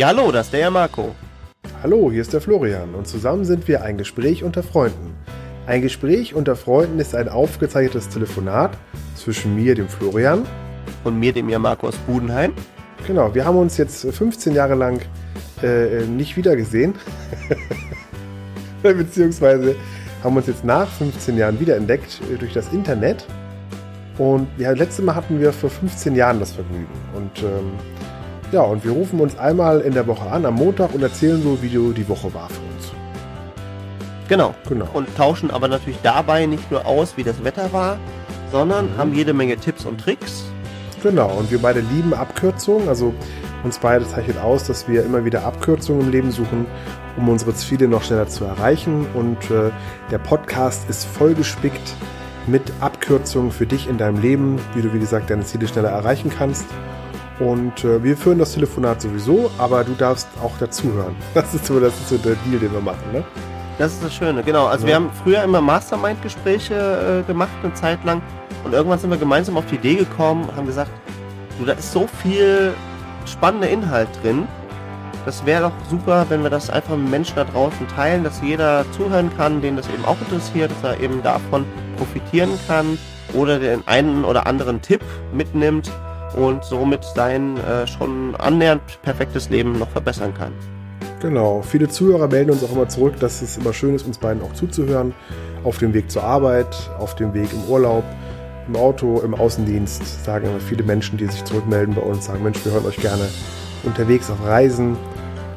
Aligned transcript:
Ja, 0.00 0.06
hallo, 0.06 0.32
das 0.32 0.46
ist 0.46 0.54
der 0.54 0.70
Marco. 0.70 1.14
Hallo, 1.82 2.10
hier 2.10 2.22
ist 2.22 2.32
der 2.32 2.40
Florian 2.40 2.94
und 2.94 3.06
zusammen 3.06 3.44
sind 3.44 3.68
wir 3.68 3.82
ein 3.82 3.98
Gespräch 3.98 4.42
unter 4.42 4.62
Freunden. 4.62 5.14
Ein 5.66 5.82
Gespräch 5.82 6.34
unter 6.34 6.56
Freunden 6.56 6.98
ist 7.00 7.14
ein 7.14 7.28
aufgezeichnetes 7.28 8.08
Telefonat 8.08 8.70
zwischen 9.14 9.54
mir, 9.54 9.74
dem 9.74 9.90
Florian. 9.90 10.46
Und 11.04 11.18
mir, 11.18 11.34
dem 11.34 11.50
Jan 11.50 11.60
Marco 11.60 11.86
aus 11.86 11.96
Budenheim. 12.06 12.54
Genau, 13.06 13.34
wir 13.34 13.44
haben 13.44 13.58
uns 13.58 13.76
jetzt 13.76 14.06
15 14.10 14.54
Jahre 14.54 14.74
lang 14.74 15.02
äh, 15.62 16.06
nicht 16.06 16.34
wiedergesehen. 16.34 16.94
Beziehungsweise 18.82 19.76
haben 20.24 20.34
uns 20.34 20.46
jetzt 20.46 20.64
nach 20.64 20.88
15 20.88 21.36
Jahren 21.36 21.60
wiederentdeckt 21.60 22.22
äh, 22.32 22.38
durch 22.38 22.54
das 22.54 22.72
Internet. 22.72 23.26
Und 24.16 24.48
ja, 24.56 24.70
letzte 24.70 25.02
Mal 25.02 25.14
hatten 25.14 25.38
wir 25.38 25.52
vor 25.52 25.68
15 25.68 26.16
Jahren 26.16 26.40
das 26.40 26.52
Vergnügen. 26.52 26.88
Und 27.14 27.42
ähm, 27.42 27.72
ja, 28.52 28.62
und 28.62 28.84
wir 28.84 28.92
rufen 28.92 29.20
uns 29.20 29.38
einmal 29.38 29.80
in 29.80 29.94
der 29.94 30.06
Woche 30.06 30.28
an, 30.30 30.44
am 30.44 30.54
Montag, 30.54 30.94
und 30.94 31.02
erzählen 31.02 31.42
so, 31.42 31.62
wie 31.62 31.68
die 31.68 32.08
Woche 32.08 32.32
war 32.34 32.48
für 32.48 32.60
uns. 32.60 32.92
Genau. 34.28 34.54
genau. 34.68 34.86
Und 34.92 35.14
tauschen 35.16 35.50
aber 35.50 35.68
natürlich 35.68 35.98
dabei 36.02 36.46
nicht 36.46 36.70
nur 36.70 36.86
aus, 36.86 37.16
wie 37.16 37.24
das 37.24 37.42
Wetter 37.42 37.72
war, 37.72 37.98
sondern 38.52 38.86
mhm. 38.86 38.96
haben 38.96 39.14
jede 39.14 39.32
Menge 39.32 39.56
Tipps 39.56 39.84
und 39.84 40.00
Tricks. 40.00 40.44
Genau, 41.02 41.30
und 41.30 41.50
wir 41.50 41.60
beide 41.60 41.80
lieben 41.80 42.14
Abkürzungen. 42.14 42.88
Also 42.88 43.12
uns 43.64 43.78
beide 43.78 44.06
zeichnet 44.06 44.38
aus, 44.38 44.64
dass 44.64 44.86
wir 44.86 45.04
immer 45.04 45.24
wieder 45.24 45.44
Abkürzungen 45.44 46.02
im 46.02 46.10
Leben 46.10 46.30
suchen, 46.30 46.66
um 47.16 47.28
unsere 47.28 47.54
Ziele 47.54 47.88
noch 47.88 48.02
schneller 48.02 48.28
zu 48.28 48.44
erreichen. 48.44 49.06
Und 49.14 49.50
äh, 49.50 49.70
der 50.10 50.18
Podcast 50.18 50.88
ist 50.88 51.06
vollgespickt 51.06 51.94
mit 52.46 52.62
Abkürzungen 52.80 53.50
für 53.50 53.66
dich 53.66 53.88
in 53.88 53.98
deinem 53.98 54.20
Leben, 54.20 54.60
wie 54.74 54.82
du, 54.82 54.92
wie 54.92 54.98
gesagt, 54.98 55.30
deine 55.30 55.44
Ziele 55.44 55.66
schneller 55.66 55.90
erreichen 55.90 56.30
kannst. 56.30 56.66
Und 57.40 57.84
äh, 57.84 58.02
wir 58.04 58.16
führen 58.18 58.38
das 58.38 58.52
Telefonat 58.52 59.00
sowieso, 59.00 59.50
aber 59.56 59.82
du 59.82 59.94
darfst 59.94 60.28
auch 60.42 60.56
dazuhören. 60.58 61.16
Das 61.34 61.54
ist 61.54 61.66
so, 61.66 61.80
das 61.80 61.94
ist 61.94 62.10
so 62.10 62.18
der 62.18 62.36
Deal, 62.46 62.60
den 62.60 62.72
wir 62.72 62.80
machen, 62.80 63.12
ne? 63.12 63.24
Das 63.78 63.94
ist 63.94 64.04
das 64.04 64.14
Schöne, 64.14 64.42
genau. 64.42 64.66
Also 64.66 64.84
ja. 64.84 64.88
wir 64.88 64.94
haben 64.96 65.10
früher 65.24 65.42
immer 65.42 65.62
Mastermind-Gespräche 65.62 67.22
äh, 67.24 67.26
gemacht, 67.26 67.50
eine 67.62 67.72
Zeit 67.72 68.04
lang. 68.04 68.20
Und 68.62 68.74
irgendwann 68.74 68.98
sind 68.98 69.08
wir 69.08 69.16
gemeinsam 69.16 69.56
auf 69.56 69.64
die 69.66 69.76
Idee 69.76 69.94
gekommen 69.94 70.44
und 70.44 70.54
haben 70.54 70.66
gesagt, 70.66 70.90
du, 71.58 71.64
da 71.64 71.72
ist 71.72 71.90
so 71.90 72.06
viel 72.22 72.74
spannender 73.24 73.70
Inhalt 73.70 74.08
drin. 74.22 74.46
Das 75.24 75.46
wäre 75.46 75.62
doch 75.62 75.72
super, 75.88 76.26
wenn 76.28 76.42
wir 76.42 76.50
das 76.50 76.68
einfach 76.68 76.94
mit 76.94 77.10
Menschen 77.10 77.36
da 77.36 77.44
draußen 77.44 77.88
teilen, 77.88 78.22
dass 78.22 78.42
jeder 78.42 78.84
zuhören 78.92 79.30
kann, 79.38 79.62
den 79.62 79.76
das 79.76 79.88
eben 79.88 80.04
auch 80.04 80.20
interessiert, 80.20 80.70
dass 80.70 80.92
er 80.92 81.00
eben 81.00 81.22
davon 81.22 81.64
profitieren 81.96 82.50
kann 82.66 82.98
oder 83.32 83.58
den 83.58 83.86
einen 83.88 84.24
oder 84.26 84.46
anderen 84.46 84.82
Tipp 84.82 85.00
mitnimmt 85.32 85.90
und 86.34 86.64
somit 86.64 87.04
sein 87.04 87.56
äh, 87.58 87.86
schon 87.86 88.34
annähernd 88.36 88.82
perfektes 89.02 89.50
Leben 89.50 89.78
noch 89.78 89.88
verbessern 89.88 90.34
kann. 90.34 90.52
Genau, 91.20 91.60
viele 91.60 91.88
Zuhörer 91.88 92.28
melden 92.28 92.50
uns 92.50 92.64
auch 92.64 92.72
immer 92.72 92.88
zurück, 92.88 93.20
dass 93.20 93.42
es 93.42 93.58
immer 93.58 93.72
schön 93.72 93.94
ist, 93.94 94.06
uns 94.06 94.18
beiden 94.18 94.42
auch 94.42 94.54
zuzuhören. 94.54 95.14
Auf 95.64 95.78
dem 95.78 95.92
Weg 95.92 96.10
zur 96.10 96.24
Arbeit, 96.24 96.90
auf 96.98 97.14
dem 97.14 97.34
Weg 97.34 97.52
im 97.52 97.64
Urlaub, 97.64 98.04
im 98.66 98.76
Auto, 98.76 99.20
im 99.20 99.34
Außendienst 99.34 100.24
sagen 100.24 100.46
immer 100.46 100.60
viele 100.60 100.82
Menschen, 100.82 101.18
die 101.18 101.26
sich 101.26 101.44
zurückmelden 101.44 101.94
bei 101.94 102.02
uns, 102.02 102.26
sagen, 102.26 102.42
Mensch, 102.42 102.64
wir 102.64 102.72
hören 102.72 102.86
euch 102.86 102.96
gerne 102.96 103.28
unterwegs 103.82 104.30
auf 104.30 104.42
Reisen. 104.46 104.96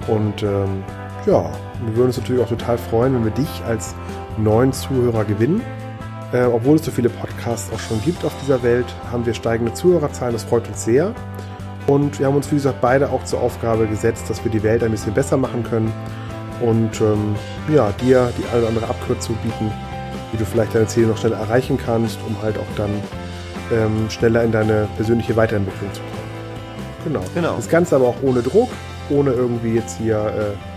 Und 0.07 0.43
ähm, 0.43 0.83
ja, 1.25 1.49
wir 1.85 1.95
würden 1.95 2.07
uns 2.07 2.17
natürlich 2.17 2.43
auch 2.43 2.49
total 2.49 2.77
freuen, 2.77 3.13
wenn 3.13 3.23
wir 3.23 3.31
dich 3.31 3.63
als 3.65 3.95
neuen 4.37 4.73
Zuhörer 4.73 5.23
gewinnen. 5.23 5.61
Äh, 6.33 6.45
obwohl 6.45 6.77
es 6.77 6.85
so 6.85 6.91
viele 6.91 7.09
Podcasts 7.09 7.71
auch 7.71 7.79
schon 7.79 8.01
gibt 8.01 8.25
auf 8.25 8.33
dieser 8.41 8.63
Welt, 8.63 8.87
haben 9.11 9.25
wir 9.25 9.35
steigende 9.35 9.73
Zuhörerzahlen, 9.73 10.33
das 10.33 10.43
freut 10.43 10.67
uns 10.67 10.83
sehr. 10.83 11.13
Und 11.85 12.19
wir 12.19 12.25
haben 12.25 12.35
uns, 12.35 12.49
wie 12.51 12.55
gesagt, 12.55 12.81
beide 12.81 13.11
auch 13.11 13.23
zur 13.23 13.41
Aufgabe 13.41 13.87
gesetzt, 13.87 14.29
dass 14.29 14.43
wir 14.43 14.51
die 14.51 14.63
Welt 14.63 14.83
ein 14.83 14.91
bisschen 14.91 15.13
besser 15.13 15.37
machen 15.37 15.63
können 15.63 15.93
und 16.61 17.01
ähm, 17.01 17.35
ja, 17.73 17.91
dir 17.91 18.31
die 18.37 18.45
eine 18.47 18.59
oder 18.59 18.67
andere 18.69 18.87
Abkürzung 18.87 19.35
bieten, 19.43 19.71
wie 20.31 20.37
du 20.37 20.45
vielleicht 20.45 20.73
deine 20.73 20.87
Ziele 20.87 21.07
noch 21.07 21.17
schneller 21.17 21.37
erreichen 21.37 21.77
kannst, 21.77 22.17
um 22.25 22.41
halt 22.41 22.57
auch 22.57 22.75
dann 22.77 22.91
ähm, 23.71 24.09
schneller 24.09 24.43
in 24.43 24.51
deine 24.51 24.87
persönliche 24.95 25.35
Weiterentwicklung 25.35 25.93
zu 25.93 26.01
kommen. 26.01 26.13
Genau. 27.03 27.21
genau. 27.35 27.55
Das 27.57 27.69
Ganze 27.69 27.95
aber 27.97 28.07
auch 28.07 28.23
ohne 28.23 28.41
Druck, 28.41 28.69
ohne 29.09 29.31
irgendwie 29.31 29.75
jetzt 29.75 29.97
hier 29.97 30.17
äh, 30.17 30.72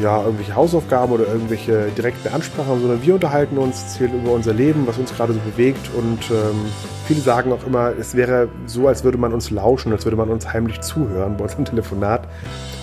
ja, 0.00 0.22
irgendwelche 0.22 0.54
Hausaufgaben 0.54 1.12
oder 1.12 1.26
irgendwelche 1.26 1.88
direkten 1.96 2.28
Ansprachen, 2.34 2.80
sondern 2.80 3.02
wir 3.02 3.14
unterhalten 3.14 3.58
uns, 3.58 3.82
erzählen 3.82 4.22
über 4.22 4.32
unser 4.32 4.52
Leben, 4.52 4.86
was 4.86 4.98
uns 4.98 5.14
gerade 5.14 5.32
so 5.32 5.40
bewegt 5.40 5.90
und 5.96 6.30
ähm, 6.30 6.66
Viele 7.06 7.20
sagen 7.20 7.52
auch 7.52 7.66
immer, 7.66 7.92
es 7.98 8.14
wäre 8.14 8.48
so, 8.64 8.88
als 8.88 9.04
würde 9.04 9.18
man 9.18 9.34
uns 9.34 9.50
lauschen, 9.50 9.92
als 9.92 10.06
würde 10.06 10.16
man 10.16 10.30
uns 10.30 10.50
heimlich 10.54 10.80
zuhören 10.80 11.36
bei 11.36 11.44
unserem 11.44 11.64
Telefonat. 11.66 12.26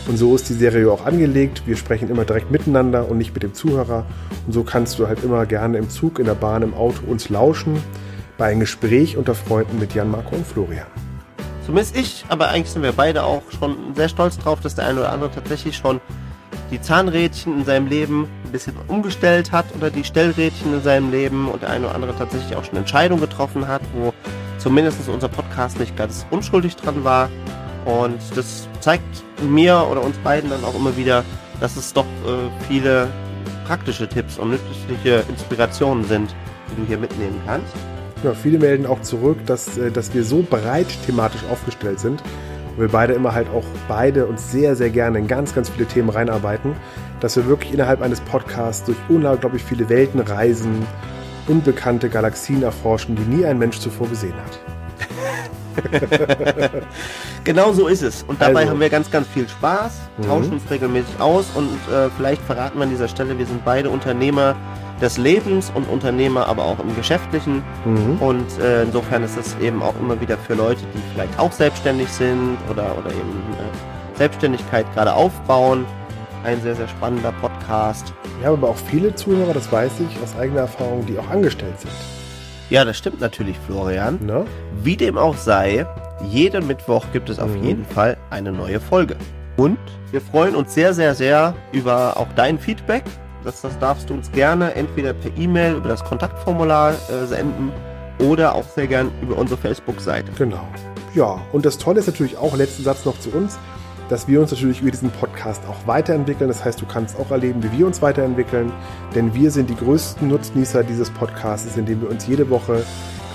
Und 0.07 0.17
so 0.17 0.35
ist 0.35 0.47
die 0.47 0.53
Serie 0.53 0.91
auch 0.91 1.07
angelegt. 1.07 1.63
Wir 1.66 1.75
sprechen 1.75 2.07
immer 2.07 2.23
direkt 2.23 2.51
miteinander 2.51 3.09
und 3.09 3.17
nicht 3.17 3.34
mit 3.34 3.41
dem 3.41 3.56
Zuhörer. 3.56 4.06
Und 4.45 4.53
so 4.53 4.63
kannst 4.63 5.00
du 5.00 5.07
halt 5.07 5.23
immer 5.23 5.47
gerne 5.47 5.79
im 5.79 5.90
Zug, 5.90 6.19
in 6.19 6.25
der 6.25 6.35
Bahn, 6.35 6.61
im 6.61 6.75
Auto 6.75 7.01
uns 7.07 7.29
lauschen 7.29 7.81
bei 8.38 8.51
einem 8.51 8.59
Gespräch 8.59 9.17
unter 9.17 9.34
Freunden 9.34 9.79
mit 9.79 9.95
Jan, 9.95 10.11
Marco 10.11 10.35
und 10.35 10.45
Florian. 10.45 10.85
Zumindest 11.66 11.97
ich, 11.97 12.25
aber 12.29 12.50
eigentlich 12.50 12.72
sind 12.72 12.84
wir 12.84 12.91
beide 12.91 13.23
auch 13.23 13.44
schon 13.57 13.75
sehr 13.95 14.09
stolz 14.09 14.38
drauf, 14.38 14.59
dass 14.61 14.75
der 14.75 14.85
eine 14.85 15.00
oder 15.00 15.11
andere 15.11 15.31
tatsächlich 15.31 15.78
schon 15.78 16.00
die 16.71 16.81
Zahnrädchen 16.81 17.59
in 17.59 17.65
seinem 17.65 17.87
Leben 17.87 18.27
ein 18.45 18.51
bisschen 18.51 18.73
umgestellt 18.87 19.51
hat 19.51 19.65
oder 19.75 19.89
die 19.89 20.03
Stellrädchen 20.03 20.73
in 20.73 20.81
seinem 20.81 21.11
Leben 21.11 21.49
und 21.49 21.61
der 21.61 21.69
eine 21.69 21.85
oder 21.85 21.95
andere 21.95 22.15
tatsächlich 22.17 22.55
auch 22.55 22.63
schon 22.63 22.77
Entscheidungen 22.77 23.21
getroffen 23.21 23.67
hat, 23.67 23.81
wo 23.93 24.13
zumindest 24.57 25.07
unser 25.09 25.27
Podcast 25.27 25.79
nicht 25.79 25.97
ganz 25.97 26.25
unschuldig 26.31 26.75
dran 26.77 27.03
war. 27.03 27.29
Und 27.85 28.19
das 28.35 28.67
zeigt 28.79 29.03
mir 29.41 29.87
oder 29.91 30.03
uns 30.03 30.17
beiden 30.19 30.49
dann 30.49 30.63
auch 30.63 30.75
immer 30.75 30.95
wieder, 30.95 31.23
dass 31.59 31.75
es 31.75 31.93
doch 31.93 32.05
äh, 32.05 32.67
viele 32.67 33.09
praktische 33.65 34.07
Tipps 34.07 34.37
und 34.37 34.51
nützliche 34.51 35.23
Inspirationen 35.29 36.05
sind, 36.05 36.33
die 36.71 36.81
du 36.81 36.87
hier 36.87 36.97
mitnehmen 36.97 37.41
kannst. 37.45 37.73
Ja, 38.23 38.33
viele 38.33 38.59
melden 38.59 38.85
auch 38.85 39.01
zurück, 39.01 39.39
dass, 39.45 39.77
äh, 39.77 39.91
dass 39.91 40.13
wir 40.13 40.23
so 40.23 40.45
breit 40.47 40.87
thematisch 41.05 41.41
aufgestellt 41.51 41.99
sind, 41.99 42.21
wir 42.77 42.87
beide 42.87 43.13
immer 43.13 43.33
halt 43.33 43.47
auch 43.49 43.63
beide 43.87 44.25
uns 44.25 44.51
sehr, 44.51 44.75
sehr 44.75 44.89
gerne 44.89 45.19
in 45.19 45.27
ganz, 45.27 45.53
ganz 45.53 45.69
viele 45.69 45.85
Themen 45.85 46.09
reinarbeiten, 46.09 46.75
dass 47.19 47.35
wir 47.35 47.47
wirklich 47.47 47.73
innerhalb 47.73 48.01
eines 48.01 48.21
Podcasts 48.21 48.85
durch 48.85 48.97
unglaublich 49.09 49.63
viele 49.63 49.89
Welten 49.89 50.19
reisen, 50.19 50.85
unbekannte 51.47 52.09
Galaxien 52.09 52.63
erforschen, 52.63 53.15
die 53.15 53.23
nie 53.23 53.45
ein 53.45 53.57
Mensch 53.57 53.79
zuvor 53.79 54.07
gesehen 54.07 54.33
hat. 54.33 54.59
genau 57.43 57.71
so 57.73 57.87
ist 57.87 58.01
es. 58.01 58.23
Und 58.23 58.41
dabei 58.41 58.61
also. 58.61 58.71
haben 58.71 58.79
wir 58.79 58.89
ganz, 58.89 59.09
ganz 59.09 59.27
viel 59.27 59.47
Spaß, 59.47 59.93
tauschen 60.25 60.47
mhm. 60.47 60.53
uns 60.53 60.69
regelmäßig 60.69 61.19
aus 61.19 61.45
und 61.55 61.69
äh, 61.93 62.09
vielleicht 62.17 62.41
verraten 62.41 62.77
wir 62.77 62.83
an 62.83 62.89
dieser 62.89 63.07
Stelle, 63.07 63.37
wir 63.37 63.45
sind 63.45 63.63
beide 63.63 63.89
Unternehmer, 63.89 64.55
des 65.01 65.17
Lebens 65.17 65.72
und 65.73 65.89
Unternehmer, 65.89 66.47
aber 66.47 66.63
auch 66.63 66.79
im 66.79 66.95
Geschäftlichen. 66.95 67.63
Mhm. 67.85 68.17
Und 68.19 68.59
äh, 68.59 68.84
insofern 68.84 69.23
ist 69.23 69.38
es 69.38 69.56
eben 69.59 69.81
auch 69.81 69.95
immer 70.00 70.19
wieder 70.22 70.38
für 70.38 70.53
Leute, 70.53 70.81
die 70.94 71.01
vielleicht 71.13 71.38
auch 71.39 71.51
selbstständig 71.51 72.07
sind 72.09 72.57
oder, 72.69 72.95
oder 72.97 73.09
eben 73.09 73.44
äh, 73.57 74.17
Selbstständigkeit 74.17 74.85
gerade 74.94 75.13
aufbauen. 75.13 75.85
Ein 76.44 76.61
sehr, 76.61 76.75
sehr 76.75 76.88
spannender 76.88 77.31
Podcast. 77.34 78.13
Wir 78.40 78.47
haben 78.47 78.57
aber 78.57 78.69
auch 78.69 78.78
viele 78.90 79.13
Zuhörer, 79.13 79.53
das 79.53 79.72
weiß 79.72 79.91
ich 80.00 80.23
aus 80.23 80.35
eigener 80.40 80.61
Erfahrung, 80.61 81.06
die 81.06 81.17
auch 81.17 81.29
angestellt 81.29 81.79
sind. 81.79 81.91
Ja, 82.69 82.85
das 82.85 82.97
stimmt 82.97 83.19
natürlich, 83.19 83.57
Florian. 83.67 84.17
Na? 84.22 84.45
Wie 84.81 84.95
dem 84.95 85.17
auch 85.17 85.35
sei, 85.35 85.85
jeden 86.29 86.67
Mittwoch 86.67 87.06
gibt 87.11 87.29
es 87.29 87.40
auf 87.40 87.51
mhm. 87.51 87.63
jeden 87.63 87.85
Fall 87.85 88.17
eine 88.29 88.51
neue 88.51 88.79
Folge. 88.79 89.17
Und 89.57 89.78
wir 90.11 90.22
freuen 90.22 90.56
uns 90.56 90.73
sehr, 90.73 90.94
sehr, 90.94 91.13
sehr 91.13 91.53
über 91.72 92.17
auch 92.17 92.28
dein 92.35 92.57
Feedback 92.57 93.03
das, 93.44 93.62
das 93.62 93.78
darfst 93.79 94.09
du 94.09 94.13
uns 94.13 94.31
gerne 94.31 94.75
entweder 94.75 95.13
per 95.13 95.35
E-Mail 95.38 95.75
über 95.75 95.90
das 95.90 96.03
Kontaktformular 96.03 96.93
äh, 96.93 97.26
senden 97.26 97.72
oder 98.20 98.55
auch 98.55 98.66
sehr 98.76 98.88
gern 98.88 99.11
über 99.22 99.38
unsere 99.38 99.59
Facebook-Seite. 99.59 100.32
Genau. 100.38 100.67
Ja, 101.14 101.41
und 101.52 101.66
das 101.66 101.78
Tolle 101.78 101.99
ist 101.99 102.08
natürlich 102.08 102.38
auch, 102.38 102.55
letzten 102.55 102.84
Satz 102.84 103.05
noch 103.05 103.20
zu 103.20 103.32
uns, 103.32 103.58
dass 104.09 104.28
wir 104.28 104.41
uns 104.41 104.52
natürlich 104.52 104.82
über 104.82 104.91
diesen 104.91 105.09
Podcast 105.09 105.61
auch 105.67 105.88
weiterentwickeln. 105.88 106.49
Das 106.49 106.64
heißt, 106.64 106.82
du 106.82 106.85
kannst 106.85 107.17
auch 107.17 107.32
erleben, 107.32 107.64
wie 107.64 107.79
wir 107.79 107.88
uns 107.88 108.02
weiterentwickeln, 108.02 108.72
denn 109.16 109.34
wir 109.34 109.52
sind 109.52 109.70
die 109.70 109.76
größten 109.76 110.28
Nutznießer 110.28 110.84
dieses 110.84 111.09
Podcasts, 111.09 111.78
indem 111.78 112.02
wir 112.02 112.09
uns 112.09 112.28
jede 112.28 112.49
Woche 112.49 112.84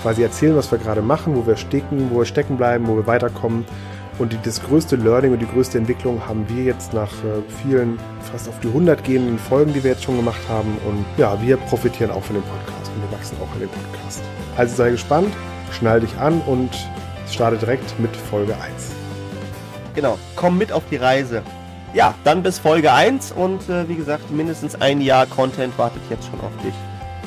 quasi 0.01 0.23
erzählen, 0.23 0.55
was 0.55 0.71
wir 0.71 0.77
gerade 0.77 1.01
machen, 1.01 1.35
wo 1.35 1.45
wir 1.45 1.57
stecken, 1.57 2.09
wo 2.11 2.19
wir 2.19 2.25
stecken 2.25 2.57
bleiben, 2.57 2.87
wo 2.87 2.95
wir 2.95 3.07
weiterkommen 3.07 3.65
und 4.19 4.33
die, 4.33 4.37
das 4.43 4.61
größte 4.63 4.95
Learning 4.95 5.33
und 5.33 5.39
die 5.39 5.47
größte 5.47 5.77
Entwicklung 5.77 6.25
haben 6.27 6.45
wir 6.49 6.63
jetzt 6.63 6.93
nach 6.93 7.11
äh, 7.11 7.41
vielen, 7.61 7.99
fast 8.31 8.49
auf 8.49 8.59
die 8.59 8.67
100 8.67 9.03
gehenden 9.03 9.37
Folgen, 9.37 9.73
die 9.73 9.83
wir 9.83 9.91
jetzt 9.91 10.03
schon 10.03 10.17
gemacht 10.17 10.41
haben. 10.49 10.77
Und 10.87 11.05
ja, 11.17 11.39
wir 11.41 11.57
profitieren 11.57 12.11
auch 12.11 12.23
von 12.23 12.35
dem 12.35 12.43
Podcast 12.43 12.91
und 12.95 13.09
wir 13.09 13.17
wachsen 13.17 13.37
auch 13.41 13.53
an 13.53 13.59
dem 13.59 13.69
Podcast. 13.69 14.21
Also 14.55 14.75
sei 14.75 14.91
gespannt, 14.91 15.33
schnall 15.71 15.99
dich 15.99 16.17
an 16.17 16.41
und 16.47 16.71
starte 17.29 17.57
direkt 17.57 17.99
mit 17.99 18.15
Folge 18.15 18.53
1. 18.53 18.91
Genau, 19.93 20.17
komm 20.35 20.57
mit 20.57 20.71
auf 20.71 20.83
die 20.89 20.97
Reise. 20.97 21.43
Ja, 21.93 22.13
dann 22.23 22.43
bis 22.43 22.59
Folge 22.59 22.93
1 22.93 23.31
und 23.31 23.69
äh, 23.69 23.87
wie 23.87 23.95
gesagt, 23.95 24.29
mindestens 24.31 24.79
ein 24.79 25.01
Jahr 25.01 25.25
Content 25.25 25.77
wartet 25.77 26.01
jetzt 26.09 26.27
schon 26.27 26.39
auf 26.41 26.51
dich. 26.63 26.73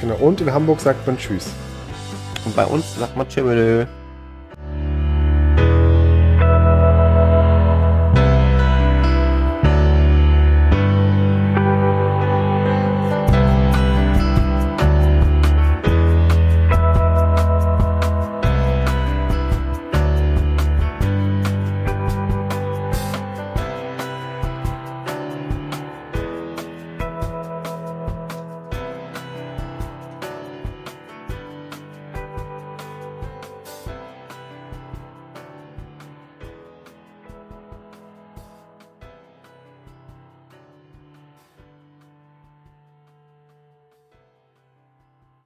Genau, 0.00 0.14
und 0.16 0.40
in 0.40 0.52
Hamburg 0.52 0.80
sagt 0.80 1.06
man 1.06 1.18
Tschüss. 1.18 1.50
Und 2.44 2.56
bei 2.56 2.64
uns 2.64 2.96
sagt 2.98 3.16
man 3.16 3.28
Tschüss. 3.28 3.99